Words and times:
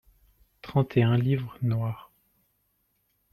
trente 0.63 0.97
et 0.97 1.03
un 1.03 1.15
livres 1.15 1.55
noirs. 1.61 2.11